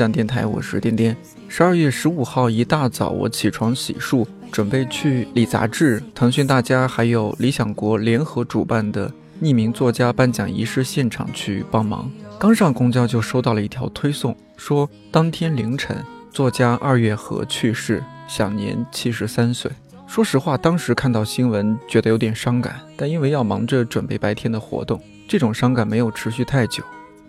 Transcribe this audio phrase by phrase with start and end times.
[0.00, 1.14] 看理想电台，我是颠颠。
[1.46, 12.10] 十二月十五号一大早，我起床洗漱，准备去理杂志、腾讯大家还有理想国联合主办的匿名作家颁奖仪式现场去帮忙。
[12.38, 15.94] 刚上公交就收到了一条推送，说当天凌晨，
[16.30, 19.70] 作家二月河去世，享年七十三岁。
[20.06, 24.98] 说实话，当时看到新闻觉得有点伤感，但因为要忙着准备白天的活动，
[25.28, 26.82] 这种伤感没有持续太久。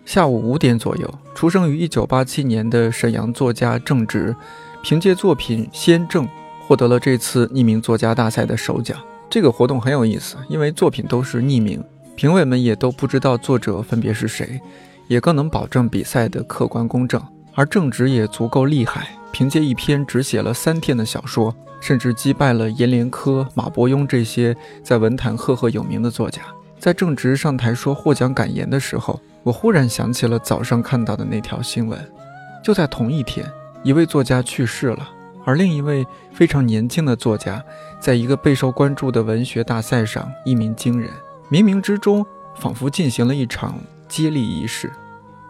[0.04, 4.34] 下午五点左右，出生于一九八七年的沈阳作家郑直，
[4.82, 6.26] 凭借作品《先正》
[6.66, 8.98] 获得了这次匿名作家大赛的首奖。
[9.30, 11.82] 这个活动很有意思，因为作品都是匿名，
[12.16, 14.60] 评委们也都不知道作者分别是谁，
[15.06, 17.22] 也更能保证比赛的客观公正。
[17.54, 26.42] 而郑直也足够厉害，凭借一篇只写了三天的小说，甚至击败了阎连科、马伯庸这些在文坛赫赫有名的作家。
[26.82, 29.20] 在郑直上台说获奖感言的时候。
[29.44, 31.98] 我忽然想起了早上看到的那条新闻，
[32.62, 33.44] 就在同一天，
[33.82, 35.08] 一位作家去世了，
[35.44, 37.60] 而另一位非常年轻的作家，
[38.00, 41.10] 在一个备受关注的文学大赛上一鸣惊人，
[41.50, 42.24] 冥冥之中
[42.56, 43.76] 仿佛进行了一场
[44.08, 44.90] 接力仪式。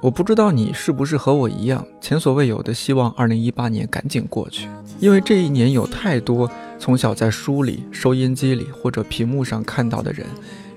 [0.00, 4.68] 我不知道你是不是和我一样，前所未有的希望2018年赶紧过去，
[5.00, 10.26] 因为这一年有太多从小在书里、收音机里或者屏幕上看到的人，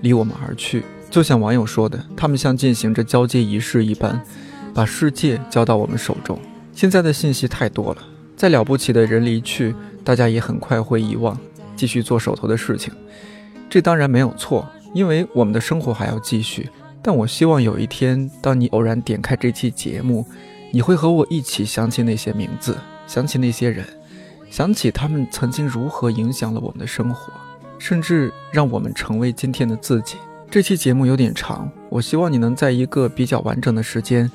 [0.01, 0.83] 离我们而去。
[1.09, 4.21] 就像网友说的，他们像进行着交接仪式一般，
[4.73, 6.37] 把世界交到我们手中。
[6.73, 8.01] 现在的信息太多了，
[8.35, 11.37] 再了不起的人离去，大家也很快会遗忘，
[11.75, 12.93] 继续做手头的事情。
[13.69, 16.69] 这当然没有错，因为我们的生活还要继续。
[17.01, 20.25] 但我希望有一天，当你偶然点开这期节目，
[20.71, 22.75] 你会和我一起想起那些名字，
[23.07, 23.85] 想起那些人，
[24.49, 27.31] 想起他们曾经如何影响了我们的生活，
[27.77, 30.17] 甚至让我们成为今天的自己。
[30.49, 34.31] 这期节目有点长，我希望你能在一个比较完整的时间，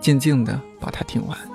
[0.00, 1.53] 静静的把它听完。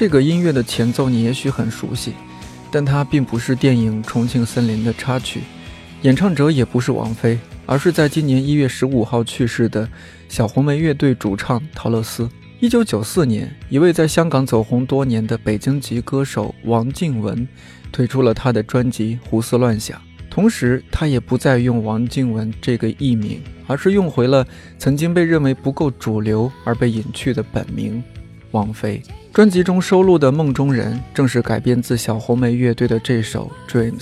[0.00, 2.14] 这个音乐的前奏你也许很熟悉，
[2.70, 5.42] 但它并不是电影《重庆森林》的插曲，
[6.00, 9.86] 演唱者也不是王菲，而是在今年一月十五号去世的
[10.26, 12.26] 小红莓乐队主唱陶乐斯。
[12.60, 17.46] 一九九四年，一位在香港走红多年的北京籍歌手王靖雯
[17.92, 19.98] 推出了他的专辑《胡思乱想》，
[20.30, 24.46] 同时他也不再用王靖雯这个艺名，而是用回了
[24.78, 28.02] 曾经被认为不够主流而被隐去的本名
[28.52, 29.02] 王菲。
[29.32, 33.92] 专辑中收录的《梦中人》正是改编自小红莓乐队的这首《Dreams》，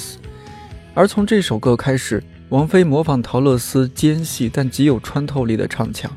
[0.94, 6.10] 而从这首歌开始，王菲模仿陶乐斯尖细但极有穿透力的唱腔，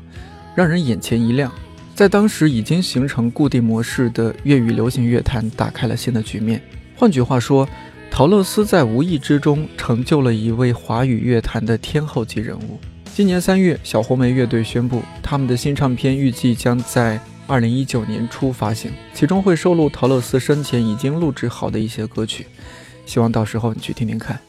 [0.54, 1.52] 让人眼前一亮，
[1.94, 6.62] 在当时已经形成固定模式的粤语流行乐坛打开了新的局面。
[6.96, 7.68] 换句话说，
[8.10, 12.80] 陶乐斯在无意之中成就了一位华语乐坛的天后级人物。
[13.14, 17.20] 今年三月，小红莓乐队宣布，他们的新唱片预计将在。
[17.46, 22.46] 二零一九年初发行，其中会收录陶乐斯生前已经录制好的一些歌曲，
[23.04, 24.40] 希望到时候你去听听看。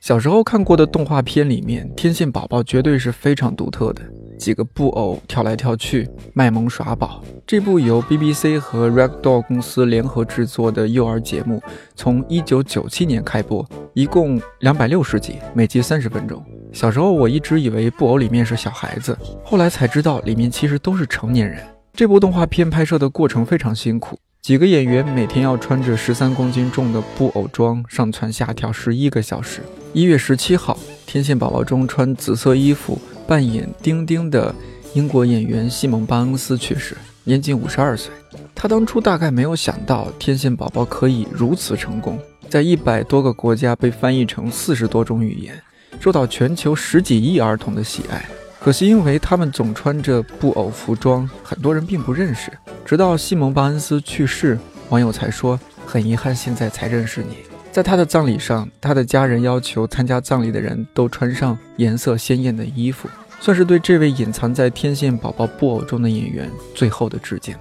[0.00, 4.02] 小时候看过的动画片里面，天线宝宝绝对是非常独特的。
[4.40, 7.22] 几个布偶跳来跳去，卖萌耍宝。
[7.46, 11.62] 这部由 BBC 和 Ragdoll 公司联合制作的幼儿节目，
[11.94, 16.42] 从1997年开播，一共260集，每集30分钟。
[16.72, 21.62] 小时候我一直以为布偶里面是小孩子，后来才知道里面其实都是成年人。
[21.92, 29.60] 这部动画片拍摄的过程非常辛苦，几个演员每天要穿着13公斤重的布偶装上蹿下跳11个小时。
[29.92, 30.78] 一月十七号，
[31.10, 32.96] 天线宝宝中穿紫色衣服。
[33.26, 34.54] 扮演丁丁的
[34.94, 38.12] 英国演员西蒙·巴恩斯去世，年仅五十二岁。
[38.54, 42.16] 他当初大概没有想到《天线宝宝》可以如此成功，
[42.48, 45.60] 在一百多个国家被翻译成四十多种语言，
[45.98, 48.24] 受到全球十几亿儿童的喜爱。
[48.60, 52.52] 可惜，因为他们总穿着布偶服装，很多人并不认识。
[52.84, 54.56] 直到西蒙·巴恩斯去世，
[54.90, 57.38] 网友才说：“很遗憾，现在才认识你。”
[57.72, 63.08] 在他的葬礼上，他的家人要求参加葬礼的人都穿上颜色鲜艳的衣服，
[63.40, 67.54] 算是对这位隐藏在天线宝宝布偶中的演员最后的致敬。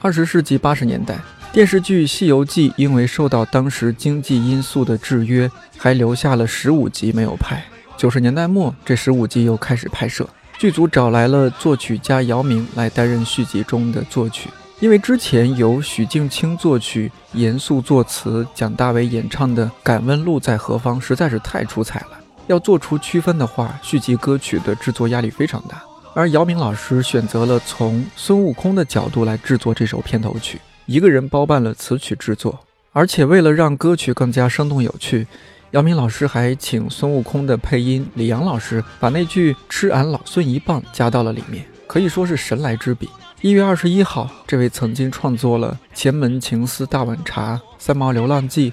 [0.00, 1.16] 二十世纪八十年代，
[1.52, 7.62] 电视剧《西游记》因为受到当时经济因素的制约，还留下了十五集没有拍。
[7.94, 10.26] 九十年代末，这十五集又开始拍摄，
[10.56, 14.48] 剧组找来了作曲家姚明来担任续集中的作曲。
[14.80, 25.82] 因为之前由许镜清作曲、严肃作词、蒋大为演唱的《敢问路在何方》实在是太出彩了，要做出区分的话，续集歌曲的制作压力非常大。
[26.14, 32.60] 而姚明老师选择了从孙悟空的角度来制作这首片头曲，一个人包办了词曲制作，
[32.92, 35.26] 而且为了让歌曲更加生动有趣，
[35.70, 43.08] 姚明老师还请孙悟空的配音李阳老师把那句“吃俺老孙一棒”加到了里面，可以说是神来之笔。
[43.40, 48.70] 一月二十一号，这位曾经创作了《前门情思大碗茶》《三毛流浪记》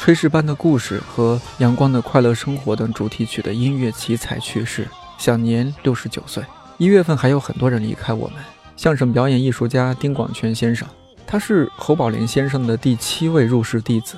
[0.00, 4.86] 炊事班的故事》和《阳光的快乐生活》等主题曲的音乐奇才去世，
[5.18, 6.42] 享年六十九岁。
[6.78, 8.36] 一月份还有很多人离开我们，
[8.76, 10.86] 相声表演艺术家丁广泉先生，
[11.26, 14.16] 他是侯宝林先生的第七位入室弟子，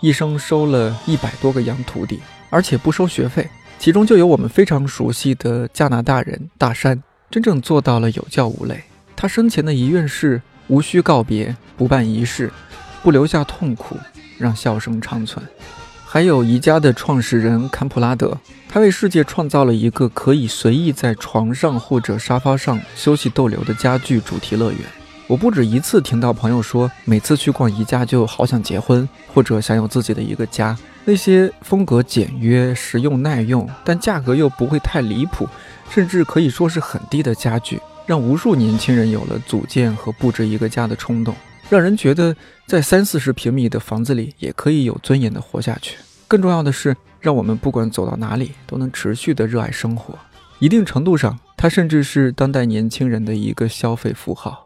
[0.00, 3.48] 一生收了一百多个洋徒弟，而且不收学费，
[3.78, 8.84] 其中就有我们非常熟悉的加拿大人大山，真正做到了有教无类。
[9.16, 12.52] 他生前的遗愿是无需告别，不办仪式，
[13.02, 13.96] 不留下痛苦，
[14.38, 15.44] 让笑声长存。
[16.04, 18.36] 还有宜家的创始人坎普拉德，
[18.68, 24.80] 他为世界创造了一个可以随意在床上或者沙发上休息逗留的家具主题乐园。
[25.28, 30.76] 我不止一次听到朋友说，每次去逛宜家就好想结婚，或者想有自己的一个家。
[31.04, 35.48] 那些风格简约、实用耐用，但价格又不会太离谱，
[35.90, 41.34] 甚至可以说是很低的家具，让无数年轻人有了组建和布置一个家的冲动。
[41.70, 42.36] 让人觉得
[42.66, 45.96] 在三四十平米的房子里也可以有尊严的活下去。
[46.28, 50.18] 更重要的是，让我们不管走到哪里都能持续的热爱生活。
[50.58, 54.61] 一定程度上，它甚至是当代年轻人的一个消费符号。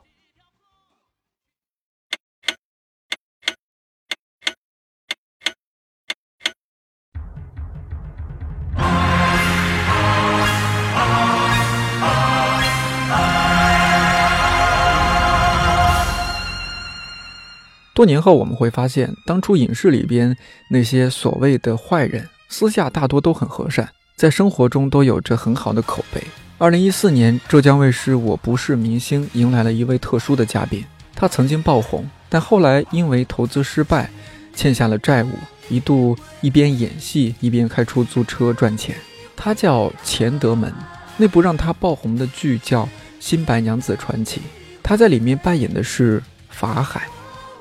[17.96, 20.37] 多年后，我们会发现，当初影视里边
[20.69, 26.22] 那些所谓的坏人，私下大多都很和善，在生活中都有着很好的口碑。
[26.58, 30.84] 二零一四年，浙江卫视《我不是明星》迎来了一位特殊的嘉宾，
[31.14, 34.10] 他曾经爆红，但后来因为投资失败，
[34.54, 35.31] 欠下了债务，
[35.70, 38.94] 一度一边演戏一边开出租车赚钱。
[39.34, 40.70] 他叫钱德门，
[41.16, 42.84] 那部让他爆红的剧叫
[43.19, 44.40] 《新白娘子传奇》，
[44.82, 47.08] 他在里面扮演的是法海。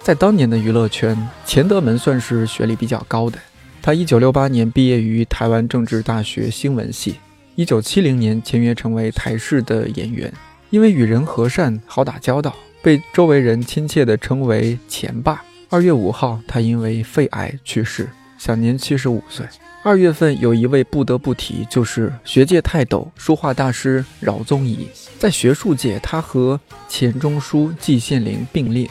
[0.05, 1.17] 在当年的娱乐圈，
[1.47, 3.39] 钱德门算是学历比较高的。
[3.81, 7.15] 他一九六八年毕业于台湾政治大学新闻系，
[7.55, 10.31] 一九七零年签约成为台视的演员。
[10.69, 15.43] 因为与人和善、好打交道，被周围人亲切地称为“钱爸”。
[15.71, 18.07] 二月五号，他因为肺癌去世，
[18.37, 19.43] 享年七十五岁。
[19.81, 24.87] 二月份有一位不得不提，就是学界泰斗、书画大师饶宗颐。
[25.17, 28.87] 在学术界，他和钱钟书、季羡林并列。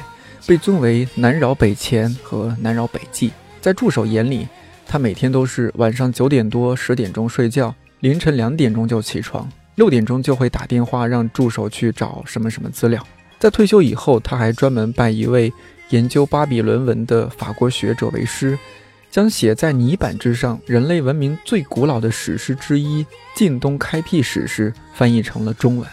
[0.47, 3.33] 被尊为南饶北迁和南饶北季，
[3.63, 4.47] 在助手眼里，
[4.87, 13.05] 他每天都是晚上九点多、十点钟睡觉，凌晨两点钟就起床，六点钟就会打电话让助手去找什么什么资料。
[13.39, 15.51] 在退休以后，他还专门拜一位
[15.89, 18.59] 研究巴比伦文的法国学者为师，
[19.11, 23.03] 将写在泥板之上人类文明最古老的史诗之一
[23.35, 25.89] 《晋东开辟史诗》翻译成了中文。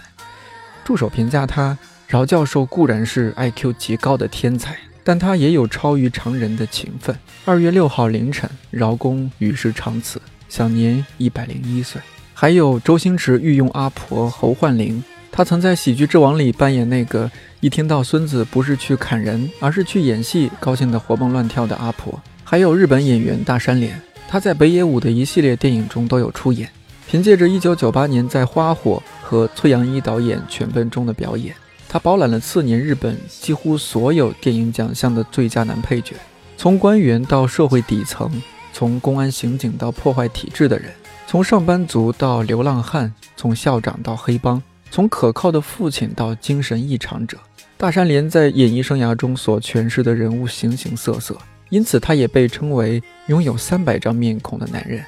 [0.84, 1.78] 助手评价他。
[2.12, 7.18] 饶教授固然是 IQ 极高的天才，但他也有超于常人的勤奋。
[7.46, 12.02] 二月六号凌晨，饶公与世长辞，享年一百零一岁。
[12.34, 15.02] 还有周星驰御用阿婆侯焕玲，
[15.32, 22.22] 她曾在《喜剧之王》里扮演那个一听到孙子不是去砍人，而是去演戏，高兴得活蹦乱跳的阿婆。
[22.44, 26.70] 还有日本演员大山连，他在北野武的一系列电影中都有出演。
[27.08, 31.56] 凭借着一九九八年在《花火》和崔阳一导演《犬奔》中的表演。
[31.94, 36.16] 他包揽了次年日本几乎所有电影奖项的最佳男配角，
[36.56, 38.32] 从官员到社会底层，
[38.72, 40.90] 从公安刑警到破坏体制的人，
[41.28, 47.38] 从上班族到流浪汉，从校长到黑帮，从可靠的父亲到精神异常者。
[47.76, 55.04] 大山连在演艺生涯中所诠释的人物形形色色，因此他也被称为拥有三百张面孔的男人。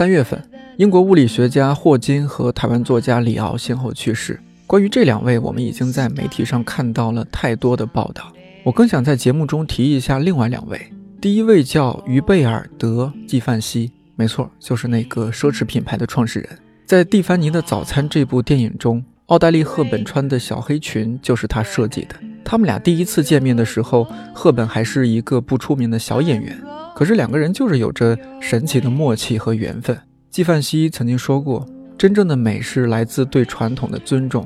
[0.00, 0.42] 三月份，
[0.78, 8.32] 英国物理学家霍金和台湾作家李敖先后去世，关于这两位，我们已经在媒体上看到了太多的报道。
[8.64, 10.80] 我更想在节目中提一下另外两位。
[11.20, 16.48] 第一位叫于贝尔德·纪梵希，没错，就是那个奢侈品牌的创始人。
[16.86, 22.16] 在《蒂凡尼的早餐》这部电影中，奥黛丽·赫本穿的小黑裙就是他设计的。
[22.44, 26.60] 他们俩第一次见面的时候，赫本还是一个不出名的小演员，
[26.96, 29.96] 可是两个人就是有着神奇的默契和缘分。
[30.30, 31.64] 纪梵希曾经说过
[31.96, 34.44] ：“真正的美是来自对传统的尊重，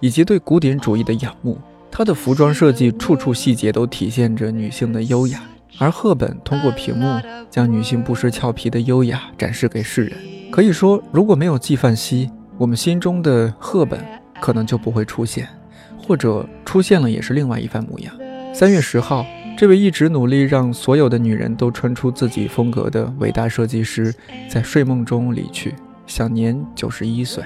[0.00, 1.56] 以及对古典主义的仰慕。”
[1.90, 5.42] 她的服装设计处处细节都体现着女性的优雅，
[5.78, 7.18] 而赫本通过屏幕
[7.50, 10.12] 将女性不失俏皮的优雅展示给世人。
[10.50, 13.98] 可以说，如果没有纪梵希，我们心中的赫本
[14.40, 15.48] 可能就不会出现，
[15.98, 18.14] 或者出现了也是另外一番模样。
[18.54, 19.26] 三月十号，
[19.56, 24.14] 这位一直努力让所有的女人都穿出自己风格的伟大设计师
[24.48, 25.74] 在睡梦中离去，
[26.06, 27.44] 享年九十一岁。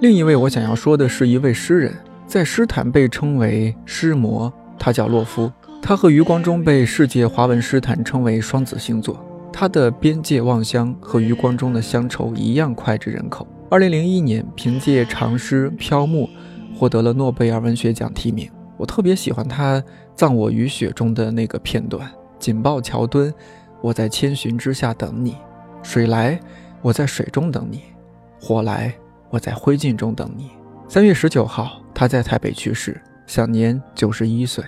[0.00, 1.92] 另一位我想要说的是一位诗人。
[2.24, 5.52] 在诗坛被称为诗魔，他叫洛夫。
[5.82, 9.22] 他和余光中被世界华文诗坛称为双子星座。
[9.52, 13.46] 他的《边界望乡》和余光中的《乡愁》一样脍炙人口。
[13.72, 16.28] 二零零一年，凭借长诗《飘木》
[16.78, 18.46] 获得了诺贝尔文学奖提名。
[18.76, 19.80] 我特别喜欢他
[20.14, 22.06] 《葬我于雪》中的那个片段
[22.38, 23.32] ：“紧抱桥墩，
[23.80, 25.36] 我在千寻之下等你；
[25.82, 26.38] 水来，
[26.82, 27.78] 我在水中等你；
[28.38, 28.94] 火来，
[29.30, 30.50] 我在灰烬中等你。”
[30.86, 31.80] 三月十九号。
[31.94, 34.62] 他在台北去世，享年九十一岁。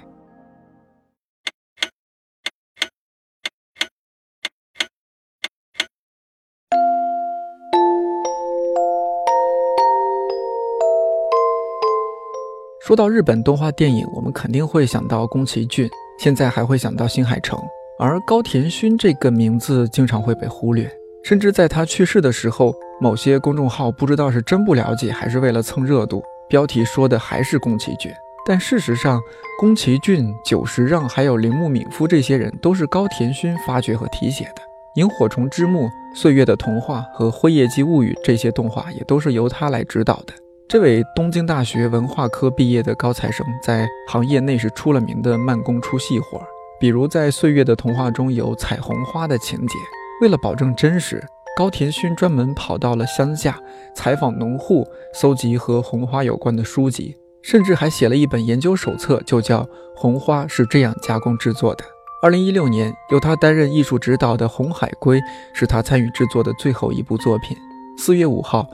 [12.87, 15.89] 说到日本动画电影，我们肯定会想到宫崎骏，
[16.19, 17.59] 现在还会想到新海诚，
[17.99, 20.87] 而高田勋这个名字经常会被忽略，
[21.25, 26.23] 甚至在他去世的时候，某些公众号不知道是真不了解，还是为了蹭热度。
[26.47, 28.13] 标题说的还是宫崎骏，
[28.45, 29.19] 但事实上，
[29.59, 34.61] 宫崎骏、久石让还有铃木敏夫这些人都是高田勋发掘和题写的。
[34.97, 40.35] 《萤火虫之墓》《岁月的童话》和《辉夜姬物语》这些动画也都是由他来指导的。
[40.67, 46.47] 这位东京大学文化科毕业的高材生，在行业内是出了名的慢工出细活儿。
[46.81, 49.75] 比如在《岁月的童话》中有彩虹花的情节，
[50.23, 51.23] 为了保证真实。
[51.57, 53.57] 高田勋专门跑到了乡下
[53.95, 59.63] 采访农户，搜集和红花有关的书籍，甚至还写了一本研究手册，就叫
[59.95, 61.85] 《红花是这样加工制作的》。
[62.23, 65.21] 二零一六年，由他担任艺术指导的《红海龟》
[65.53, 67.57] 是他参与制作的最后一部作品。
[67.97, 68.67] 四月五号，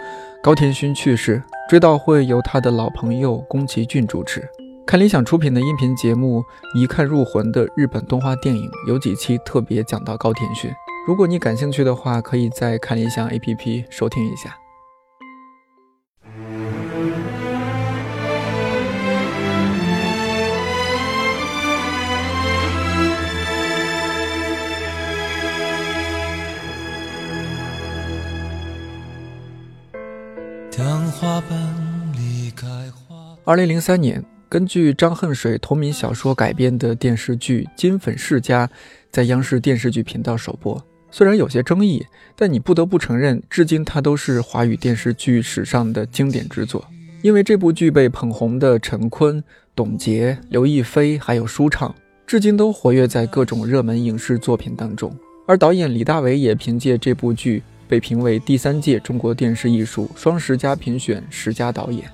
[0.42, 4.42] 高田勋去世，追悼会由他的老朋友宫崎骏主持。
[4.86, 6.40] 看理想出品的音频节目
[6.74, 10.70] 《一看入魂》的日本动画电影，有几期特别讲到高田勋。
[11.06, 14.56] 如果你感兴趣的话，可以在看理想 APP 收听一下。
[33.44, 38.66] 二零零三年，根据张恨水同名小说改编的电视剧《金粉世家》。
[39.10, 46.82] 在央视电视剧频道首播，虽然有些争议，但你不得不承认，至今它都是华语电视剧史上的经典之作。
[47.20, 49.42] 因为这部剧被捧红的陈坤、
[49.74, 51.94] 董洁、刘亦菲还有舒畅，
[52.26, 55.14] 至今都活跃在各种热门影视作品当中。
[55.46, 62.08] 而导演李大为也凭借这部剧被评为第三届中国电视艺术双十佳评选十佳导演。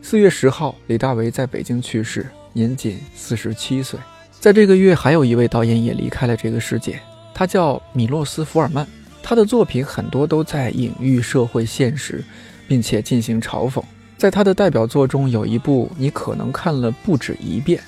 [0.00, 4.00] 四月十号，李大为在北京去世，年仅四十七岁。
[4.40, 6.98] 在这个月，还有一位导演也离开了这个世界，
[7.34, 8.86] 他叫米洛斯·福尔曼。
[9.22, 12.24] 他的作品很多都在隐喻社会现实，
[12.66, 13.84] 并且进行嘲讽。
[14.16, 17.78] 在他的代表作中，有一部你可能看了不止一遍。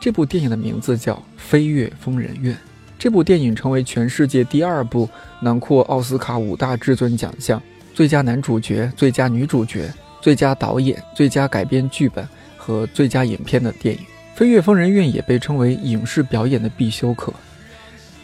[0.00, 2.54] 这部电影的名字叫《飞越疯人院》。
[2.98, 5.08] 这部电影成为全世界第二部
[5.40, 14.00] 囊括奥斯卡五大至尊奖项——最佳男主角、最佳女主角、最佳导演、最佳改编剧本和最佳影片的电影。
[14.36, 17.32] 《飞越疯人院》也被称为影视表演的必修课。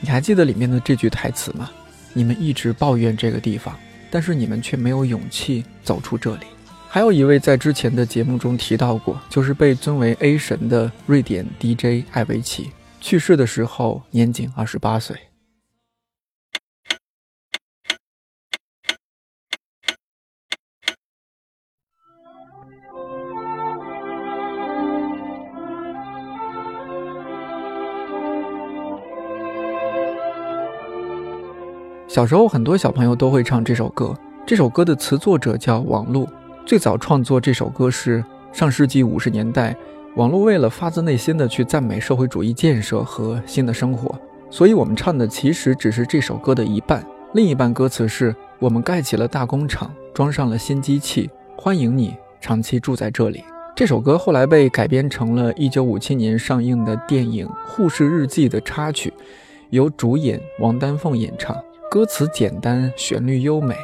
[0.00, 1.71] 你还记得里面的这句台词吗？
[2.12, 3.77] 你们一直抱怨这个地方，
[4.11, 6.47] 但是你们却没有勇气走出这里。
[6.89, 15.16] 还有一位在之前的节目中提到过，就是被尊为 A 神的瑞典 DJ 艾维奇，去世的时候年仅二十八岁。
[32.07, 34.16] 小时候，很多小朋友都会唱这首歌。
[34.45, 36.28] 这首歌的词作者叫王璐，
[36.66, 39.76] 最早创作这首歌是上世纪五十年代，
[40.17, 44.19] 网络为了发自内心的去赞美社会主义建设和新的生活，
[44.50, 53.45] 所以我们唱的其实只是这首歌的一半，另一半歌词是我们盖起了大工厂，装上了新机器，欢迎你长期住在这里。
[53.76, 59.12] 这首歌后来被改编成了一九五七年上映的电影《护士日记》的插曲，
[59.71, 61.57] 由主演王丹凤演唱。
[61.88, 63.76] 歌词简单，旋律优美，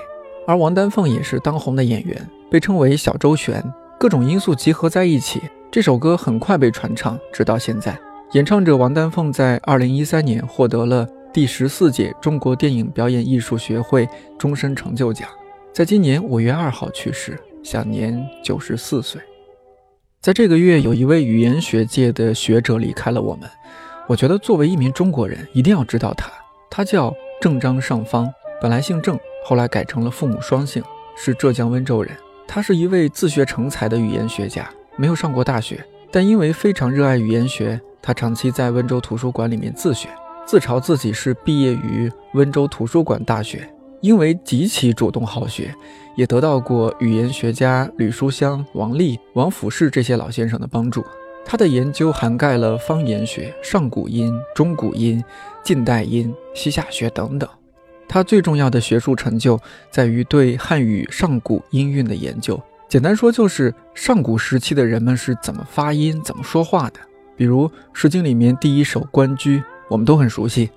[0.45, 3.65] 而王丹凤也是当红的演员，被称为小周璇。
[3.99, 7.99] 各种因素集合在一起，这首歌很快被传唱，直到现在。
[8.33, 14.09] 演唱者王丹凤在二零一三年获得了第十四届中国电影表演艺术学会
[14.39, 15.29] 终身成就奖，
[15.73, 19.21] 在今年五月二号去世，享年九十四岁。
[20.21, 23.49] 在这个月，有一位语言学界的学者离开了我们。
[24.09, 26.31] 我觉得作为一名中国人，一定要知道他。
[26.71, 28.29] 他叫郑章尚方，
[28.61, 30.83] 本来姓郑，后来改成了父母双姓，
[31.17, 32.17] 是浙江温州人。
[32.49, 40.09] 他是一位自学成才的语言学家，没有上过大学，但因为非常热爱语言学，他长期在温州图书馆里面自学，
[40.47, 43.69] 自嘲自己是毕业于温州图书馆大学。
[44.03, 45.75] 因为极其主动好学，
[46.17, 51.05] 也得到过语言学家吕书香、王力、王府士这些老先生的帮助。
[51.45, 55.25] 他的研究涵盖了方言学、上古音、中古音、
[55.65, 57.49] 近代音、西夏学等等。
[58.07, 59.59] 他最重要的学术成就
[59.91, 62.61] 在于对汉语上古音韵的研究。
[62.89, 67.01] 简单说，就是上古时期的人们是怎么发音、怎么说话的。
[67.37, 69.59] 比如《诗经》里面第一首《关雎》，
[69.91, 70.71] 我们都很熟悉：“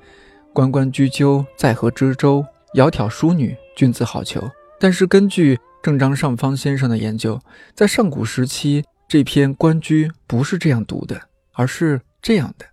[0.51, 2.43] 关关雎鸠，在河之洲。”
[2.75, 4.51] 窈窕淑女，君子好逑。
[4.79, 7.39] 但是根据郑章尚方先生的研究，
[7.73, 12.65] 在上古时期，这篇《关雎》不是这样读的，而是这样的。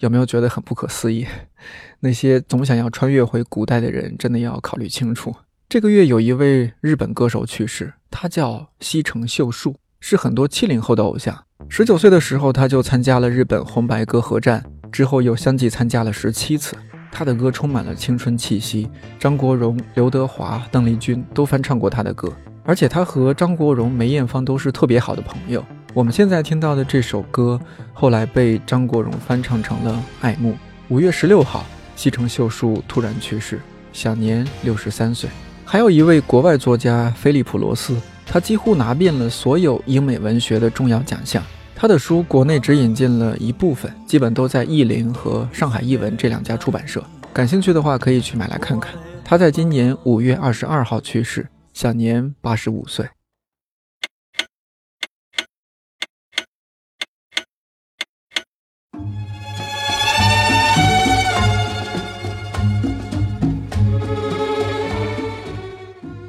[0.00, 1.24] 有没有觉得很不可思议？
[2.00, 5.32] 那些总想要穿越回古代的人，真的要考虑清楚。
[5.68, 11.44] 这个月有一位日本歌手去世，他叫西城秀树，是很多七零后的偶像。
[11.68, 16.76] 十九岁的时候，他就参加了日本红白歌合战，之后又相继参加了十七次。
[17.12, 22.32] 他的歌充满了青春气息，张国荣、刘德华、邓丽君都翻唱过他的歌，
[22.64, 25.64] 而且他和张国荣、梅艳芳都是特别好的朋友。
[25.96, 27.58] 我们现在听到的这首歌，
[27.94, 30.52] 后来被张国荣翻唱成了《爱慕》。
[30.88, 33.58] 五月十六号，西城秀树突然去世，
[33.94, 35.30] 享年六十三岁。
[35.64, 41.42] 还有一位国外作家菲利普·罗斯，他几乎拿遍了所有英美文学的重要奖项。
[41.74, 47.02] 他的书国内只引进了一部分，基本都在译林和上海译文这两家出版社。
[47.32, 48.94] 感兴趣的话，可以去买来看看。
[49.24, 53.06] 他在今年五月二十二号去世，享年八十五岁。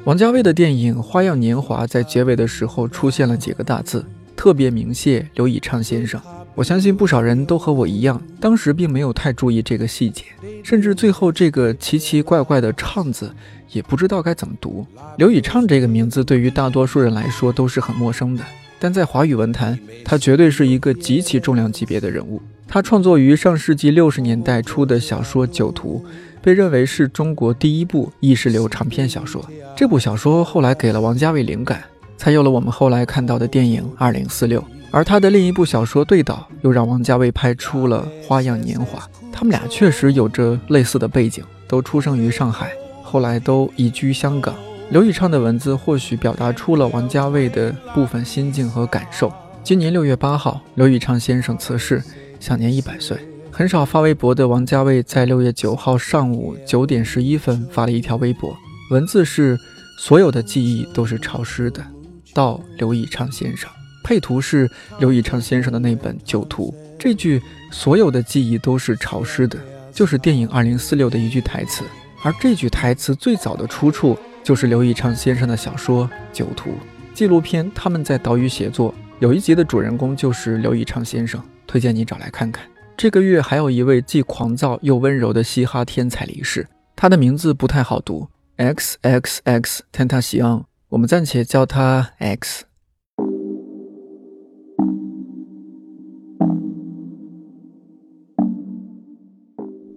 [0.08, 4.02] 王家卫的电影《花样年华》在结尾的时候出现了几个大字，
[4.34, 6.18] 特别鸣谢刘以畅先生。
[6.54, 10.24] 我相信不少人都和我一样，当时并没有太注意这个细节，
[10.62, 13.30] 甚至最后这个奇奇怪怪的“畅”字
[13.68, 14.86] 也不知道该怎么读。
[15.18, 18.42] 刘以畅这个名字对于大多数人来说都是很陌生的，
[18.78, 22.40] 但在华语文坛，他绝对是一个极其重量级别的人物。
[22.66, 26.02] 他创作于上世纪六十年代初的小说《酒徒》。
[26.42, 29.44] 被认为是中国第一部意识流长篇小说。
[29.76, 31.82] 这部小说后来给了王家卫灵感，
[32.16, 34.60] 才有了我们后来看到的电影《二零四六》。
[34.90, 38.98] 而他的另一部小说《对倒》又让王家卫拍出了《花样年华》。
[39.32, 42.72] 他们俩确实有着类似的背景，都出生于上海，
[43.02, 44.54] 后来都移居香港。
[44.90, 49.30] 刘以畅的文字或许表达出了王家卫的部分心境和感受。
[49.62, 52.02] 今年六月八号，刘以畅先生辞世，
[52.40, 53.18] 享年一百岁。
[53.58, 58.56] 很少发微博的王家卫在六月九号上午九点十一分发了一条微博，
[58.92, 59.58] 文字是
[59.98, 61.84] ：“所有的记忆都是潮湿的。”
[62.32, 63.68] 到刘以畅先生，
[64.04, 66.72] 配图是刘以畅先生的那本《酒徒》。
[67.00, 67.42] 这句
[67.72, 69.58] “所有的记忆都是潮湿的”
[69.92, 71.82] 就是电影《二零四六》的一句台词，
[72.22, 76.70] 而这句台词最早的出处就是刘以畅先生的小说《酒徒》
[77.12, 77.68] 纪录片。
[77.74, 82.64] 他们在岛屿写作，有一集的主人公就是刘以畅先生，推荐你找来看看。
[82.98, 92.64] 这个月还有一位既狂躁又温柔的嘻哈天才离世，他的名字不太好读，X X X Tentacion，我们暂且叫他 X。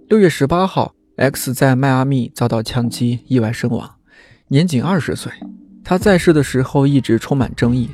[0.08, 3.96] 六月十八号，X 在迈阿密遭到枪击，意外身亡，
[4.50, 5.32] 年仅二十岁。
[5.84, 7.90] 他在世的时候一直充满争议，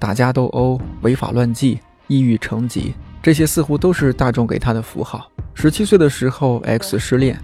[0.00, 2.92] 打架斗殴、违法乱纪、抑郁成疾。
[3.22, 5.30] 这些似乎都是大众给他的符号。
[5.54, 7.38] 十七岁的时候，X 失恋，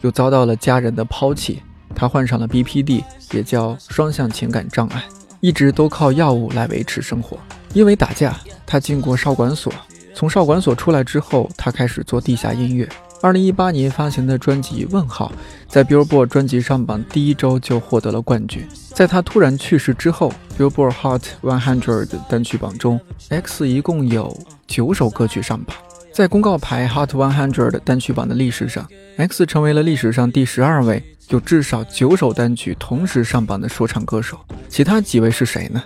[0.00, 1.62] 又遭到了家人的抛弃，
[1.94, 5.04] 他患上了 BPD，也叫双向情感障碍，
[5.40, 7.38] 一直都靠药物来维持生活。
[7.72, 9.72] 因为打架，他进过少管所。
[10.12, 12.88] 从少管所出来之后，他开始做地下音乐。
[13.22, 15.30] 二零一八年发行的专辑《问号》
[15.68, 18.66] 在 Billboard 专辑上榜第一周就获得了冠军。
[18.94, 24.34] 在他突然去世之后，Billboard Hot 100单曲榜中，X 一共有
[24.66, 25.76] 九首歌曲上榜。
[26.14, 34.38] 在公告牌 Hot 100单曲榜的历史上，X 成为了历史上第十二位有至少九首单曲同时上榜的说唱歌手。
[34.70, 35.82] 其他几位是谁呢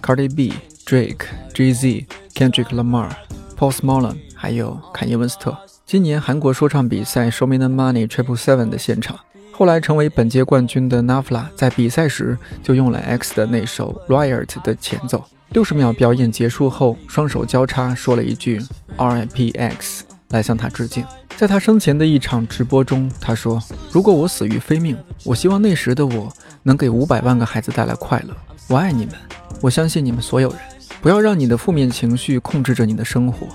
[0.00, 0.54] ？Cardi B、
[0.86, 1.74] Drake、J.
[1.74, 3.10] Z、Kendrick Lamar、
[3.58, 5.54] Post Malone，还有坎耶·文斯特。
[5.90, 9.18] 今年韩国说唱比赛《Show Me the Money Triple Seven》的现场，
[9.50, 15.24] 后来成为本届冠军的 Nafla 在比赛时就用了 X 的那首《Riot》的前奏。
[15.48, 18.62] 六十秒表演结束后，双手交叉说了一句
[18.96, 19.50] “R.I.P.
[19.50, 21.04] X” 来向他致敬。
[21.36, 28.36] 在他生前的一场直播中，他说：“如果我死于非命，我希望那时的我能给五百万个孩子带来快乐。
[28.68, 29.14] 我爱你们，
[29.60, 30.58] 我相信你们所有人。
[31.02, 33.48] 不要让你的负面情绪控制着你的生活。”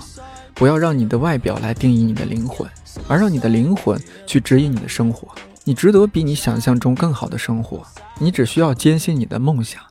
[0.56, 2.66] 不要让你的外表来定义你的灵魂，
[3.06, 5.28] 而让你的灵魂去指引你的生活。
[5.64, 7.86] 你值得比你想象中更好的生活。
[8.18, 9.82] 你只需要坚信你的梦想，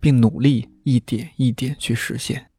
[0.00, 2.51] 并努力一点一点去实现。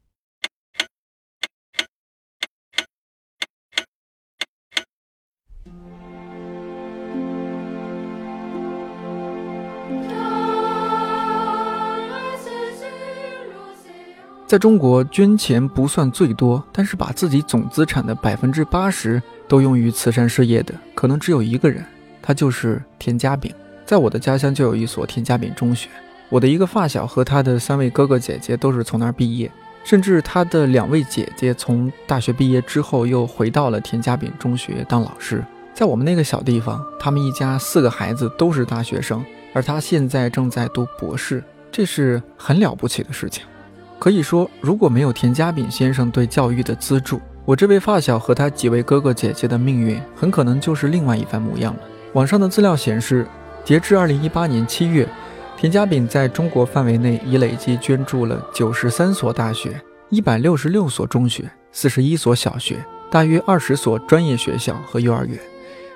[14.46, 21.84] 在中国，捐钱不算最多，但是把自己总资产的百分之八十都用于慈善事业的，可能只有一个人，
[22.22, 23.52] 他就是田家炳。
[23.86, 25.90] 在我的家乡就有一所田家炳中学，
[26.30, 29.50] 我的一个发小和他的三位哥哥姐姐都是从那儿毕业，
[29.84, 35.44] 甚至他的两位姐姐从大学毕业之后又回到了田家炳中学当老师。
[35.74, 43.44] 在我们那个小地方，他们一家四个孩子都是大学生，而他现在正在读博士，这是很了不起的事情。
[44.00, 51.80] 可以说，如果没有田家炳先生对教育的资助，我这位发小和他几位哥哥姐姐的命运很可能就是另外一番模样了。
[52.14, 53.26] 网上的资料显示，
[53.64, 55.08] 截至二零一八年七月，
[55.58, 59.80] 田家炳在中国范围内已累计捐助了九十三所大学、
[60.10, 65.40] 一百六十六所中学、四十一所小学、大约二十所专业学校和幼儿园，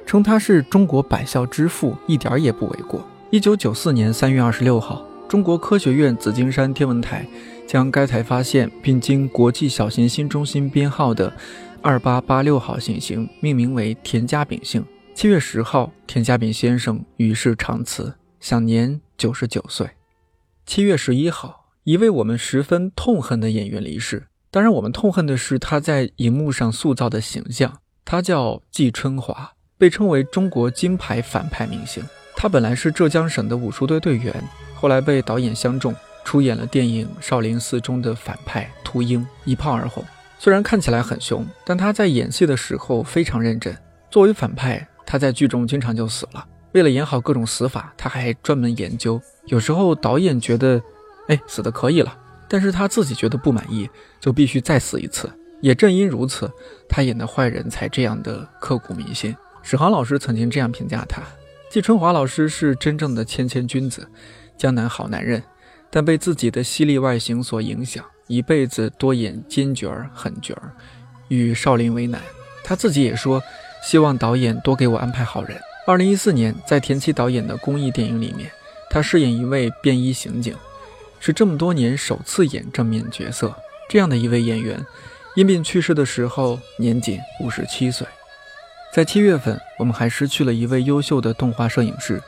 [0.05, 3.05] 称他是中国百校之父一点也不为过。
[3.29, 7.27] 一九九四年三月二十六号，中国科学院紫金山天文台。
[7.67, 11.31] 将该台发现并经国际小行星中心编号的
[11.81, 14.83] 二八八六号行星命名为田家炳星。
[15.13, 19.89] 七月十号，田家炳先生与世长辞，享年九十九岁。
[20.65, 24.27] 七月十一号，一位我们十分痛恨的演员离世。
[24.49, 27.79] 当然，我们痛恨的是他在荧幕上塑造的形象。
[28.05, 32.01] 他叫季春华，被称为中国金牌反派明星。
[32.35, 34.33] 他本来是浙江省的武术队队员，
[34.73, 35.93] 后来被导演相中。
[36.27, 40.03] 出演了电影《少林寺》中的反派秃鹰，一炮而红。
[40.37, 43.73] 虽然看起来很凶，但他在演戏的时候非常认真。
[44.11, 46.45] 作为反派，他在剧中经常就死了。
[46.73, 49.21] 为了演好各种死法，他还专门研究。
[49.45, 50.83] 有时候导演觉得，
[51.29, 52.13] 哎，死的可以了，
[52.49, 55.31] 但是他自己觉得不满意，就必须再死一次。
[55.61, 56.51] 也正因如此，
[56.89, 59.33] 他演的坏人才这样的刻骨铭心。
[59.63, 61.21] 史航老师曾经这样评价他：
[61.71, 64.05] 季春华老师是真正的谦谦君子，
[64.57, 65.41] 江南好男人。
[65.89, 70.71] 但被自己的犀利外形所影响，一辈子多演奸角儿、狠角儿，
[71.29, 72.21] 与少林为难。
[72.63, 73.41] 他自己也说，
[73.81, 75.59] 希望导演多给我安排好人。
[75.85, 78.51] 二零一四年，在田七导演的公益电影里面，
[78.89, 80.53] 他饰演一位便衣刑警，
[81.19, 83.55] 是这么多年首次演正面角色。
[83.89, 84.85] 这样的一位演员，
[85.35, 88.05] 因病去世的时候年仅五十七岁。
[88.93, 92.21] 在七月份，我们还失去了一位优秀的动画摄影师，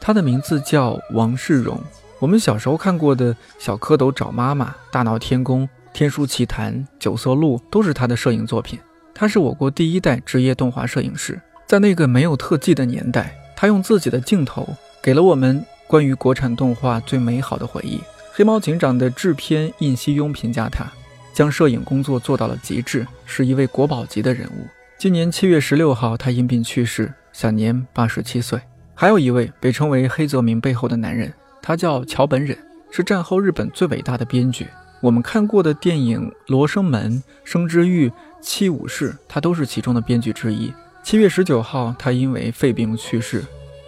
[0.00, 1.82] 他的名字叫王世荣。
[2.22, 8.78] 我们小时候看过的《小蝌蚪找妈妈》《大闹天宫》《天书奇谭》《九色鹿》都是他的摄影作品。
[9.12, 14.68] 他是我国第一代职业动画摄影师，在那个没有特技的年代，他用自己的镜头
[15.02, 18.00] 给了我们关于国产动画最美好的回忆。
[18.32, 20.86] 黑猫警长的制片印西庸评价他，
[21.34, 24.64] 将摄影工作做到了极致，是一位国宝级的人物。
[24.96, 28.60] 今年七月十六号，他因病去世，享年八十七岁。
[28.94, 31.34] 还有一位被称为黑泽明背后的男人。
[31.62, 32.58] 他叫桥本忍，
[32.90, 34.66] 是战后日本最伟大的编剧。
[35.00, 37.12] 我们看过的电影《罗生门》
[37.44, 38.08] 《生之欲》
[38.40, 40.72] 《七武士》，他都是其中的编剧之一。
[41.04, 43.44] 七月十九号，他因为肺病去世。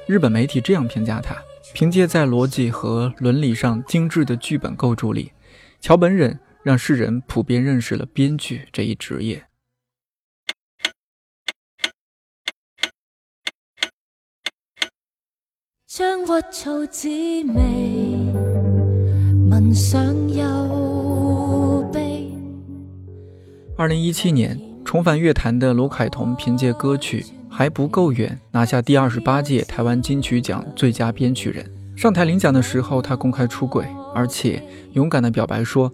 [0.07, 1.37] 日本媒体这样评价他：
[1.73, 5.33] 凭借在逻辑和伦理上精致的剧本构筑力，
[5.81, 9.45] 桥本忍让世人普遍认识了编剧这一职业。
[15.97, 17.09] 将屈草滋
[17.55, 17.63] 味，
[19.49, 22.33] 闻上又悲。
[23.77, 31.65] 二零一七年重返乐坛的卢凯彤，凭借歌曲《还不够远》拿下第二十八届台湾金曲奖最佳编曲人。
[31.95, 34.61] 上台领奖的时候，他公开出轨，而且
[34.95, 35.93] 勇敢地表白说：“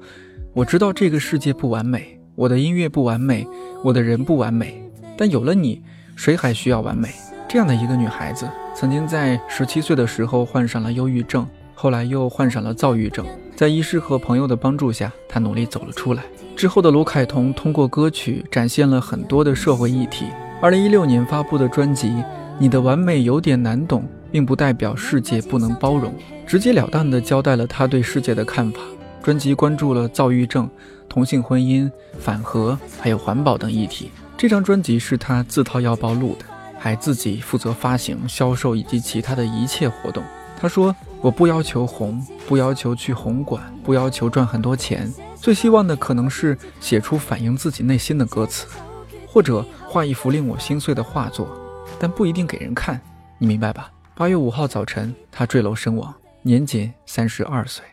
[0.57, 3.47] 我知道这个世界不完美，我的音乐不完美，
[3.85, 4.83] 我的人不完美，
[5.19, 5.83] 但有了你，
[6.17, 7.11] 谁还需要完美？”
[7.47, 13.27] 这样的一个女孩子，曾经在十七岁的时候患上了忧郁症，后来又患上了躁郁症。
[13.55, 16.23] 在医师和朋友的帮助下，他努力走了出来。
[16.57, 20.27] 之后的卢凯彤通过歌曲展现了很多的社会议题。
[20.61, 22.09] 二零一六年发布的专辑
[22.59, 24.03] 《你的完美有点难懂》。
[24.33, 26.15] 并不代表世界不能包容，
[26.47, 28.79] 直截了当地交代了他对世界的看法。
[29.21, 30.71] 专辑关注了躁郁症、
[31.09, 34.09] 同性婚姻、反核，还有环保等议题。
[34.37, 36.45] 这张专辑是他自掏腰包录的，
[36.83, 40.25] 还自己负责发行、销售以及其他的一切活动。
[40.59, 48.67] 他说：“我不要求红，不要求去红馆，不要求赚很多钱，最希望的可能是写出反映自己内心的歌词，
[49.27, 51.47] 或者画一幅令我心碎的画作，
[51.99, 52.99] 但不一定给人看，
[53.39, 57.85] 你明白吧？”八月五号早晨，他坠楼身亡，年仅三十二岁。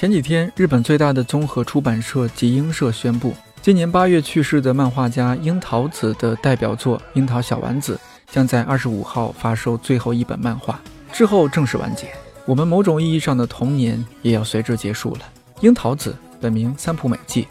[0.00, 8.00] 前几天，日本最大的综合出版社集英社宣布，今年八月去世的漫画家樱桃子的代表作《樱桃小丸子》
[8.34, 10.80] 将在二十五号发售最后一本漫画，
[11.12, 12.08] 之后正式完结。
[12.46, 15.20] 我们某种意义上的童年也要随之结束了。
[15.60, 17.46] 樱桃子本名三浦美纪。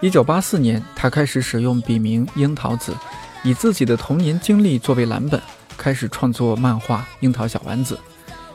[0.00, 2.94] 一九八四年，他开始使用笔名樱桃子，
[3.42, 5.42] 以自己的童年经历作为蓝本，
[5.76, 7.96] 开始创作漫画《樱桃小丸子》，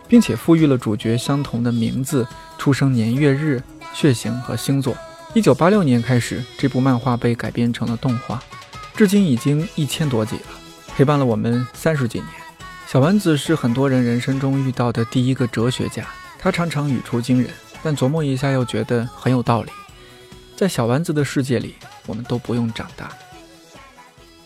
[0.08, 3.62] 并且赋予了主角相同的名字、出生年月日、
[3.94, 4.96] 血型和星座。
[5.34, 8.42] 一九八六年开始，这部漫画被改编成了动画，
[8.96, 10.48] 至今已经一千多集了，
[10.96, 12.28] 陪伴了我们三十几年。
[12.88, 16.06] 小丸子是很多人人生中遇到的第一个哲学家，
[16.38, 17.50] 他常常语出惊人，
[17.82, 19.72] 但琢磨一下又觉得很有道理。
[20.56, 21.74] 在小丸子的世界里，
[22.06, 23.10] 我们都不用长大。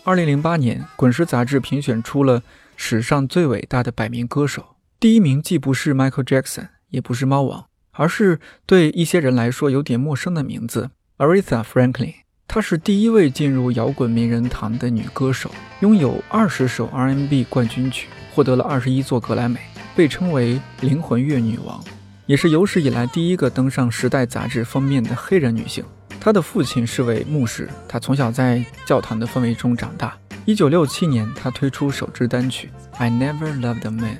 [0.04, 2.42] 二零零八年，《滚石》杂志评选出了
[2.76, 4.64] 史上最伟大的百名歌手，
[5.00, 12.14] 第一名既不是 Michael Jackson，也不是猫王，而是对一些人来说有点陌生的名字 ——Aretha Franklin。
[12.48, 19.60] 她是第一位进入摇滚名人堂的女歌手，拥有二十首 R&B 冠军曲，获得了二十一座格莱美，
[19.94, 21.80] 被称为“灵魂乐女王”，
[22.26, 25.84] 也是有史以来第一个登上《时代》杂志封面的黑人女性。
[26.18, 30.18] 她的父亲是位牧师，她从小在教堂的氛围中长大。
[30.44, 34.16] 一九六七年，她推出首支单曲《I Never Loved a Man》，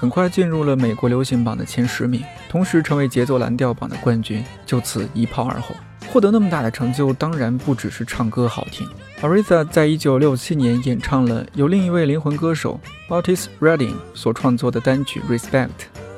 [0.00, 5.76] 很快进入了美国流行榜的前十名，同时成为节奏蓝调榜的冠军，就此一炮而红。
[6.10, 8.88] 获得那么大的成就，当然不只是唱歌好听。
[9.20, 15.66] Aretha 在一九六七年演唱了由另一位灵魂歌手 Otis Redding 所创作的单曲《Respect》，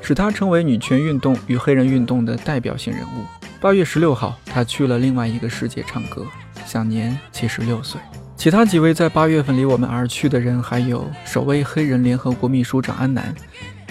[0.01, 3.27] 使她成为女权运动与黑人运动的代表性人物。
[3.61, 6.25] 八月十六号，她去了另外一个世界唱歌，
[6.65, 8.01] 享年七十六岁。
[8.43, 13.33] 其他几位在八月份离我们而去的人，还有首位黑人联合国秘书长安南，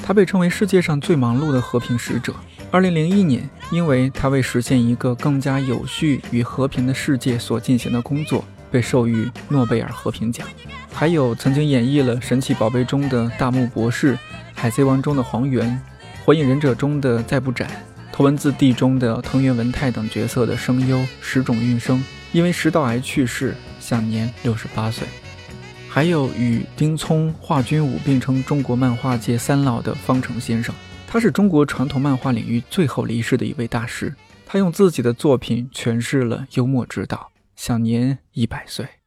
[0.03, 2.35] 他被称为世界上最忙碌的和平使者。
[2.69, 10.45] 二零零一年，因为他为实现一个更加有序与和平的世界所进行的工作，被授予诺贝尔和平奖。
[10.91, 14.15] 还有曾经演绎了《神奇宝贝》中的大木博士，
[14.53, 15.65] 《海贼王》中的黄猿，
[16.25, 17.69] 《火影忍者》中的再不斩。
[18.11, 23.55] 头文字 D 中的藤原文太等角色的声优石冢运生，因为食道癌去世，
[23.91, 25.06] 享年六十八岁。
[25.89, 30.73] 还有与丁聪、华君武并称中国漫画界三老的方成先生，
[31.06, 34.15] 他是中国传统漫画领域最后离世的一位大师。
[34.45, 39.00] 他用自己的作品诠释了幽默之道，享年一百岁。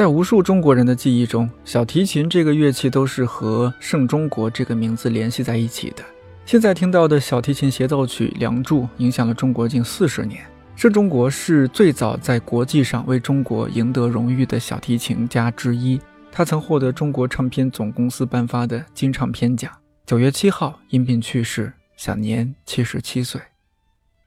[0.00, 6.02] 在无数中国人的记忆中，小提琴这个乐器都是和盛中国这个名字联系在一起的。
[6.46, 10.42] 现在听到的小提琴协奏曲《梁祝》影响了中国近四十年。
[10.74, 16.00] 盛中国是最早在国际上为中国赢得荣誉的小提琴家之一，
[16.32, 19.70] 他曾获得中国唱片总公司颁发的金唱片奖。
[20.06, 23.38] 九月七号因病去世，享年七十七岁。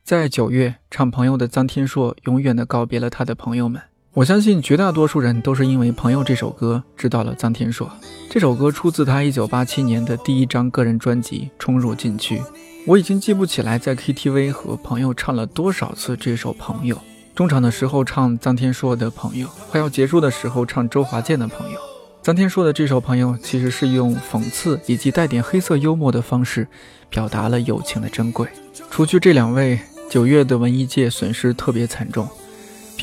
[0.03, 3.81] 在九月，唱朋友的臧天朔永远地告别了他的朋友们。
[4.15, 7.89] 我相信绝大多数人都是因为《朋友》这首歌知道了臧天朔。
[8.29, 12.37] 这首歌出自他1987年的第一张个人专辑《冲入禁区》。
[12.85, 16.95] 我已经记不起来在 KTV 和朋友唱了多少次这首《朋友》。
[17.33, 21.79] 中场的时候唱臧天朔的《朋友》，快要结束的时候唱周华健的《朋友》。
[22.23, 26.67] 臧天朔的这首朋友，其实是用讽刺以及带点黑色幽默的方式，
[27.09, 28.47] 表达了友情的珍贵。
[28.91, 32.29] 除去这两位，九月的文艺界损失特别惨重。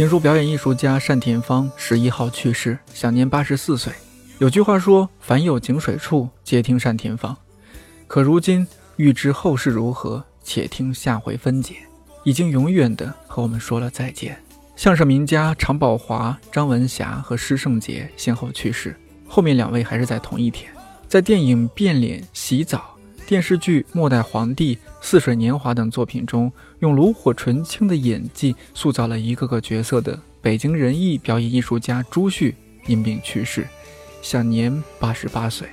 [0.00, 3.92] 评书表演艺术家单田芳十一号去世，享年八十四岁。
[4.38, 7.36] 有句话说：“凡有井水处，皆听单田芳。”
[8.08, 11.74] 可如今欲知后事如何，且听下回分解。
[12.24, 14.42] 已经永远的和我们说了再见。
[14.74, 18.98] 相声名家常宝华、张文霞和施圣杰先后去世。
[19.28, 20.72] 后面两位还是在同一天，
[21.08, 22.78] 在电影《变脸》《洗澡》、
[23.30, 32.56] 电视剧《末代皇帝》《似水年华》等作品中，用炉火纯青的演技塑造了一个个角色的北京人艺表演艺术家朱旭
[32.88, 33.68] 因病去世，
[34.20, 35.68] 享年八十八岁。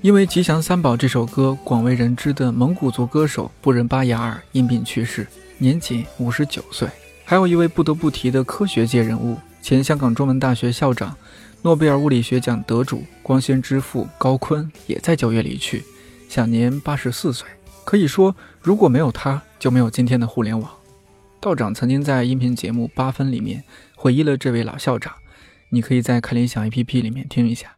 [0.00, 5.26] 因为《吉祥三宝》这首歌广为人知的蒙古族歌手布仁巴雅尔因病去世，
[5.58, 6.88] 年仅五十九岁。
[7.22, 11.14] 还有一位不得不提的科学界人物，前香港中文大学校长。
[11.60, 15.84] 诺贝尔物理学奖得主、光纤之父高锟也在九月离去，
[16.28, 17.48] 享年八十四岁。
[17.84, 20.70] 可以说，如果没有他，就没有今天的互联网。
[21.40, 23.64] 道长曾经在音频节目《八分》里面
[23.96, 25.14] 回忆了这位老校长，
[25.70, 27.76] 你可以在看理想 APP 里面听一下。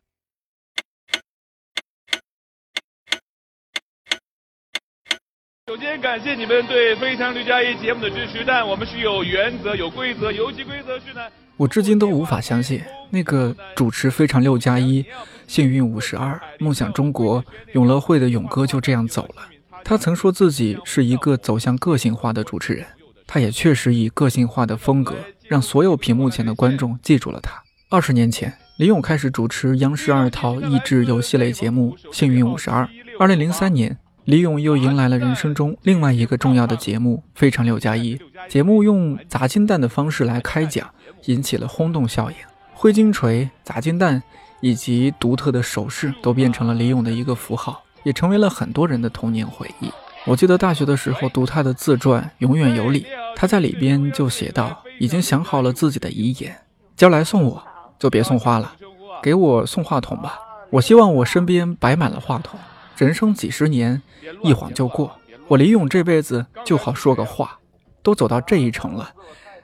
[5.69, 11.21] 首先感谢你们对《非常六加一》节目的支持，但我们是有原则、有规则，游戏规则是呢。
[11.57, 15.03] 我至今都无法相信，那个主持《非常六加一》、
[15.51, 19.43] 幸运五十二、梦想中国、永乐会的勇哥就这样走了。
[19.83, 22.87] 他曾说自己是一个走向个性化的主持人，
[23.27, 25.17] 他也确实以个性化的风格
[25.49, 27.61] 让所有屏幕前的观众记住了他。
[27.89, 32.85] 二十年前，李咏开始主持央视二套益智游戏类节目《幸运五十二》。
[33.19, 38.15] 二零零三年，李咏又迎来了人生中另外一个重要的节目《非常六加一》。
[38.49, 40.89] 节目用砸金蛋的方式来开讲。
[41.27, 42.37] 引起了轰动效应，
[42.73, 44.23] 挥金锤、砸金蛋
[44.61, 49.91] 以及独特的手势都变成了李咏的一个符号，也成为了很多人的童年回忆。
[50.27, 53.03] 我记得大学的时候读他的自传《永远有理》，
[53.35, 56.55] 他在里边就写道：“已经想好了自己的遗言，
[56.95, 57.63] 将来送我
[57.99, 58.75] 就别送花了，
[59.23, 60.39] 给我送话筒吧。
[60.71, 62.61] 我希望我身边摆满了话筒。
[62.97, 64.03] 人生几十年，
[64.43, 65.19] 一晃就过，
[65.49, 67.59] 我李咏这辈子就好说个话。
[68.03, 69.11] 都走到这一程了，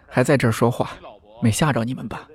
[0.07, 0.91] 还在这儿说话。”
[1.43, 2.27] 没吓着你们吧？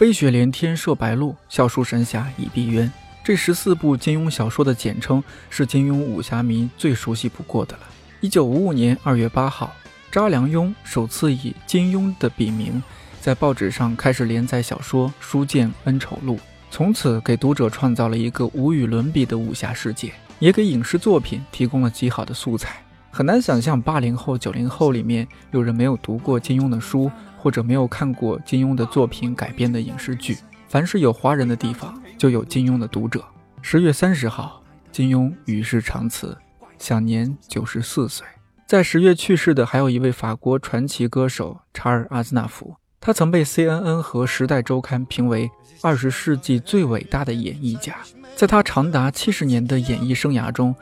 [0.00, 2.90] 飞雪连天射白鹿，笑书神侠倚碧鸳。
[3.22, 7.82] 这十四部金庸小说的简称，是金庸武侠迷最熟悉不过的了。
[8.22, 9.70] 一九五五年二月八号，
[10.10, 12.82] 查良镛首次以金庸的笔名，
[13.20, 16.36] 在报纸上开始连载小说《书剑恩仇录》。
[16.70, 22.82] 从此给读者创造了一个无与伦比的武侠世界，也给影视作品提供了极好的素材。
[23.12, 30.36] 很难想象八零后、九零后里面有人没有读过金庸的书，或者没有看过金庸的作品改编的影视剧。
[30.68, 33.24] 凡是有华人的地方，就有金庸的读者。
[33.62, 36.36] 十月三十号，金庸与世长辞，
[36.78, 38.26] 享年九十四岁。
[38.66, 42.76] 在十月去世的还有一位法国传奇歌手查尔·阿兹纳夫。
[43.00, 45.50] 他曾被 CNN 和《时代周刊》评为
[45.80, 47.96] 二十世纪最伟大的演艺家。
[48.36, 50.74] 在他长达七十年的演艺生涯中，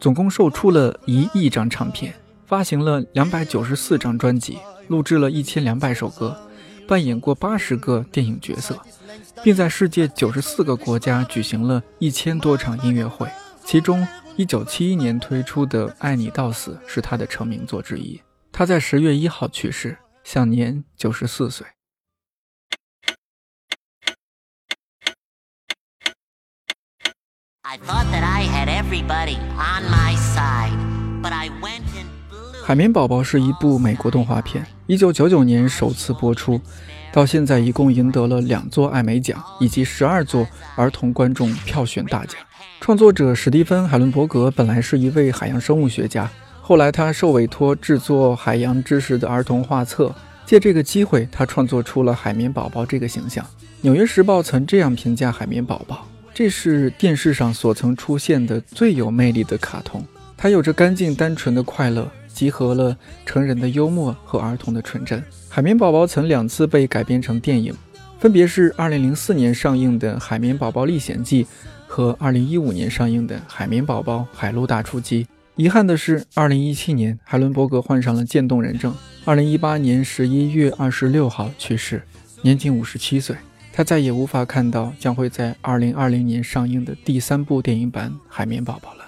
[0.00, 2.14] 总共售出了一亿张唱片，
[2.46, 4.58] 发行了两百九十四张专辑，
[4.88, 6.36] 录制了一千两百首歌，
[6.86, 8.80] 扮演过八十个电影角色，
[9.42, 13.28] 并在世界九十四个国家举行了一千多场音乐会。
[13.64, 14.06] 其中，
[14.36, 18.20] 一九七一年推出的《爱你到死》是他的成名作之一。
[18.52, 19.98] 他在十月一号去世。
[20.26, 21.64] 享年九十四岁。
[32.66, 36.60] 海绵宝宝是一部美国动画片，一九九九年首次播出，
[37.12, 40.44] 到现在一共赢得了两座艾美奖以及十二座
[40.74, 42.34] 儿童观众票选大奖。
[42.80, 46.28] 创作者史蒂芬·海伦伯格本来是一位海洋生物学家。
[46.60, 50.12] 后来，他受委托制作海洋知识的儿童画册，
[50.44, 53.44] 借这个机会，他创作出了海绵宝宝这个形象。
[53.82, 56.04] 《纽约时报》曾这样评价海绵宝宝
[56.34, 60.04] ：“这是电视上所曾出现的最有魅力的卡通。
[60.36, 67.74] 它有着干净单纯的快乐，集合了成人的幽默和儿童的纯真。”海绵宝宝曾两次被改编成电影，
[68.20, 71.44] 分别是2004年上映的《海绵宝宝历险记》
[71.86, 75.24] 和2015年上映的《海绵宝宝海陆大出击》。
[75.54, 82.02] 遗憾的是，二零一七年海伦伯格患上了渐冻人症，二零一八年十一月二十六号去世，
[82.42, 83.34] 年仅五十七岁。
[83.72, 89.05] 他再也无法看到将会在二零二零年上映的第三部电影版《海绵宝宝》了。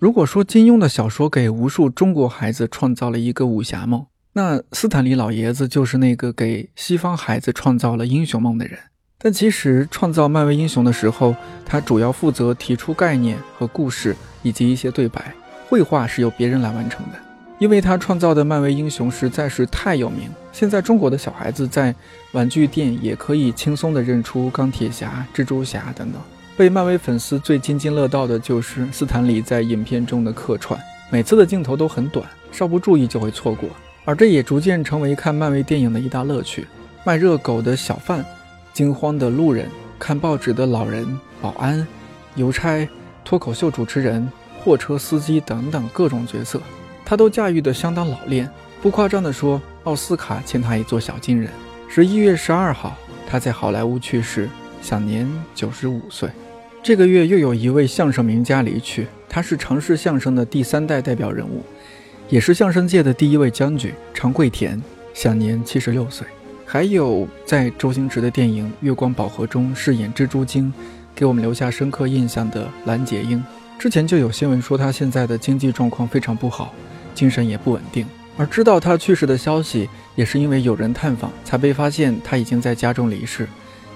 [0.00, 8.78] 如果说金庸的小说给无数中国孩子创造了一个武侠梦，那斯坦利老爷子就是那个给西方孩子创造了英雄梦的人。
[9.18, 11.36] 但其实创造漫威英雄的时候，
[11.66, 15.34] 他主要负责提出概念和故事，以及一些对白，
[15.68, 17.18] 绘画是由别人来完成的。
[17.58, 21.94] 因为他创造的漫威英雄实在是太有名，现在中国的小孩子在
[22.32, 26.18] 玩具店也可以轻松地认出钢铁侠、蜘蛛侠等等。
[26.60, 33.70] 被漫威粉丝最津津乐道的就是斯坦李在影片中的客串，每次的镜头都很短，稍不注意就会错过，
[34.04, 36.66] 而这也逐渐成为看漫威电影的一大乐趣。
[37.02, 38.22] 卖热狗的小贩、
[38.74, 41.88] 惊慌的路人、看报纸的老人、保安、
[42.34, 42.86] 邮差、
[43.24, 44.30] 脱口秀主持人、
[44.62, 46.60] 货车司机等等各种角色。
[47.06, 48.46] 他都驾驭得相当老练，
[48.82, 51.50] 不夸张地说，奥斯卡欠他一座小金人。
[51.88, 52.94] 十一月十二号，
[53.26, 54.46] 他在好莱坞去世，
[54.82, 56.28] 享年九十五岁。
[56.82, 61.62] 这个月又有一位相声名家离去，他是常氏相声的第三代代表人物，
[62.30, 64.80] 也是相声界的第一位将军常贵田，
[65.12, 66.26] 享年七十六岁。
[66.64, 70.72] 还有在周星驰的电影《月光宝盒》中饰演蜘蛛精，
[71.14, 73.42] 给我们留下深刻印象的蓝洁瑛，
[73.78, 76.72] 之前就有新闻说他现在的经济状况非常不好。
[77.12, 78.06] 精神也不稳定，
[78.38, 83.46] 而知道他去世的消息，也是因为有人探访，才被发现他已经在家中离世，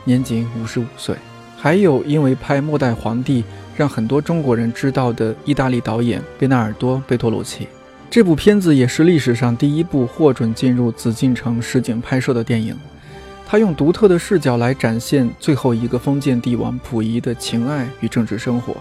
[0.04, 1.16] 年仅五十五岁。
[1.64, 3.40] 还有因为拍《末代皇帝》，
[3.74, 7.66] 让很多中国人知道的意大利导演贝纳尔多·贝托鲁奇，
[8.10, 12.76] 这部片子也是历史上第一部获准进入紫禁城实景拍摄的电影。
[13.46, 18.76] 他用独特的视角来展现最后一个封建帝王溥仪的情爱与政治生活。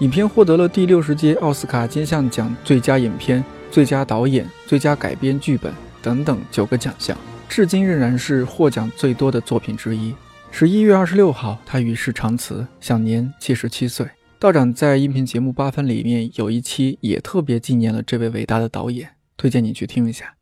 [0.00, 3.42] 影片获得了第六十届奥斯卡金像奖最佳影片。
[3.70, 7.16] 最佳导演、最佳改编剧本等等九个奖项，
[7.48, 10.14] 至今仍然是获奖最多的作品之一。
[10.52, 14.06] 十一月二十六号，他与世长辞，享年七十七岁。
[14.38, 20.34] 道长在音频节目八分里面有一期也特别纪念了这位伟大的导演，推荐你去听一下。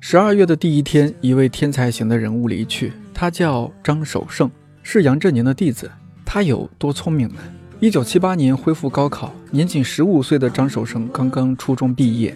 [0.00, 4.50] 十二月的第一天，一位天才型的人物离去，他叫张守胜，
[4.82, 5.90] 是杨振宁的弟子。
[6.24, 7.40] 他有多聪明呢？
[7.78, 12.34] 一九七八年恢复高考，年仅十五岁的张守胜刚刚初中毕业。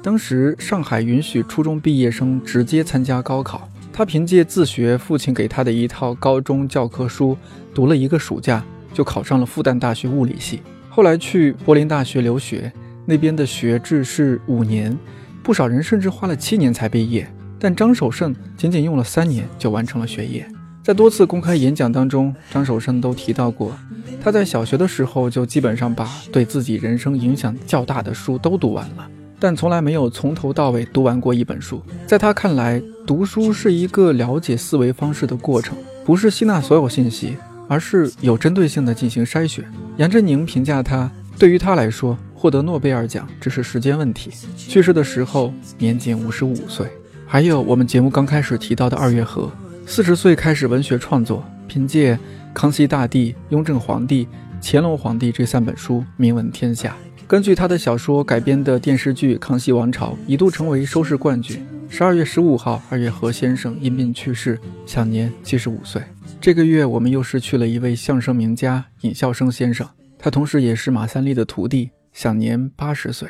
[0.00, 7.36] 当时上海允许初中毕业生直接参加高考，他凭借自学父亲给他的一套高中教科书，
[7.74, 8.64] 读了一个暑假
[8.94, 10.62] 就考上了复旦大学物理系。
[10.88, 12.72] 后来去柏林大学留学，
[13.04, 14.96] 那边的学制是五年。
[15.42, 20.48] 不少人甚至花了七年才毕业，但张守胜仅仅用了三年就完成了学业。
[20.88, 23.76] 在多次公开演讲当中，张守生都提到过，
[24.22, 29.06] 他在小学的时候就基本上把对自己人生影响较大的书都读完了，
[29.38, 31.82] 但从来没有从头到尾读完过一本书。
[32.06, 35.76] 在他看来，读书是一个了解思维方式的过程，
[36.06, 37.36] 不是吸纳所有信息，
[37.68, 39.70] 而是有针对性的进行筛选。
[39.98, 42.16] 杨振宁评价他，对于他来说。
[42.34, 44.30] 获得诺贝尔奖只是时间问题。
[44.56, 46.86] 去世的时候年仅五十五岁。
[47.26, 49.50] 还有我们节目刚开始提到的二月河，
[49.90, 52.14] 四十岁开始文学创作，凭借
[52.52, 54.26] 《康熙大帝》《雍正皇帝》
[54.62, 56.94] 《乾隆皇帝》这三本书名闻天下。
[57.26, 61.66] 根据他的小说改编的电视剧《康熙王朝》一度成为收视冠军。
[61.88, 66.02] 十二月十五号，二月河先生因病去世，享年七十五岁。
[66.38, 71.90] 这个月我们又失去了一位相声名家尹笑生先生，他同时也是马三立的徒弟。
[72.12, 73.26] 享年八十岁。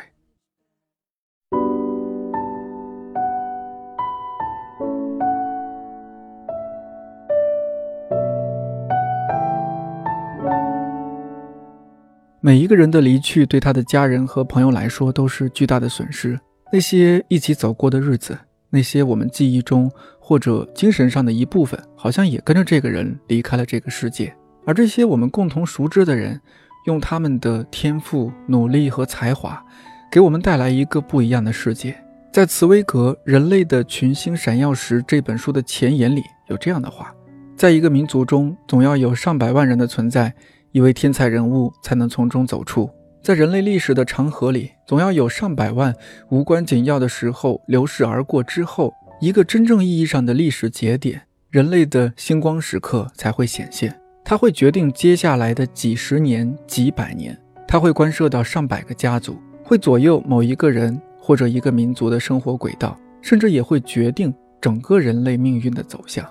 [12.49, 16.40] 每一个人的离去，对他的家人和朋友来说都是巨大的损失。
[16.72, 18.38] 那些一起走过的日子，
[18.70, 24.34] 那些我们记忆中或者精神上的一部分，好像也跟着这个人离开了这个世界。
[24.64, 26.40] 而这些我们共同熟知的人。
[26.86, 29.62] 用他们的天赋、努力和才华，
[30.11, 31.94] 给我们带来一个不一样的世界。
[32.32, 37.14] 在茨威格《人类的群星闪耀时》这本书的前言里有这样的话：
[37.55, 40.32] 在一个民族中，总要有上百万人的存在，
[40.78, 42.88] 一位天才人物才能从中走出。
[43.20, 45.92] 在人类历史的长河里，总要有上百万
[46.28, 53.92] 无关紧要的时候流逝而过之后，一个真正意义上的历史节点，人类的星光时刻才会显现。
[54.24, 66.24] 它会决定接下来的几十年、几百年，它会关涉到上百个家族，会左右某一个人或者一个民族的生活轨道，甚至也会决定整个人类命运的走向。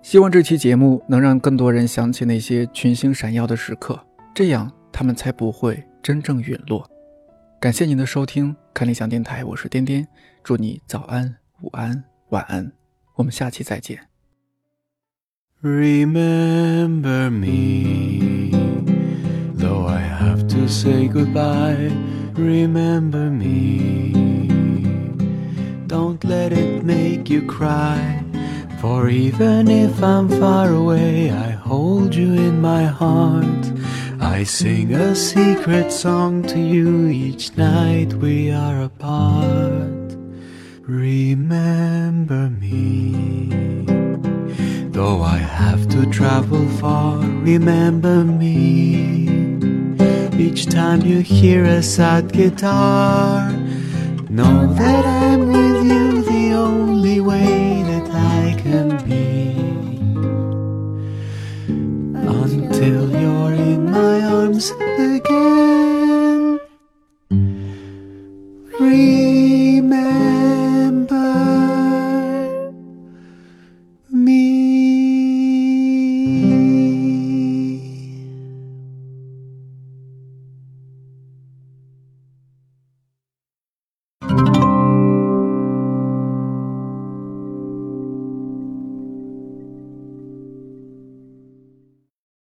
[0.00, 3.98] 希望这期节目能让更多人想起那些群星闪耀的时刻，
[4.34, 6.88] 这样他们才不会真正陨落。
[7.60, 8.54] 感谢您的收听。
[8.72, 10.06] 看理想电台，我是颠颠，
[10.44, 12.72] 祝你早安、午安、晚安，
[13.16, 13.98] 我们下期再见。
[15.60, 18.52] Remember me,
[19.58, 21.90] though I have to say goodbye.
[22.36, 24.12] Remember me,
[25.88, 28.27] don't let it make you cry.
[28.80, 33.72] For even if I'm far away, I hold you in my heart.
[34.20, 40.16] I sing a secret song to you each night we are apart.
[40.82, 43.84] Remember me.
[44.90, 49.26] Though I have to travel far, remember me.
[50.38, 53.50] Each time you hear a sad guitar,
[54.30, 57.87] know that I'm with you the only way
[58.18, 59.28] I can be
[62.52, 66.60] until you're in my arms again.
[68.78, 69.37] Breathe.